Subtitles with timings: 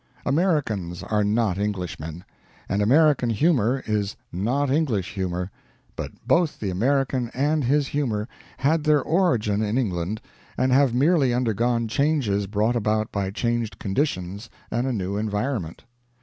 [0.25, 2.25] Americans are not Englishmen,
[2.67, 5.51] and American humor is not English humor;
[5.95, 8.27] but both the American and his humor
[8.57, 10.19] had their origin in England,
[10.57, 15.83] and have merely undergone changes brought about by changed conditions and a new environment.